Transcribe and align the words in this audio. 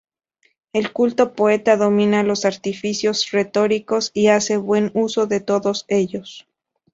El 0.73 0.93
culto 0.93 1.35
poeta 1.35 1.77
domina 1.77 2.23
los 2.23 2.43
artificios 2.45 3.29
retóricos 3.29 4.09
y 4.15 4.29
hace 4.29 4.57
buen 4.57 4.89
uso 4.95 5.27
de 5.27 5.41
todos 5.41 5.85
ellos. 5.89 6.47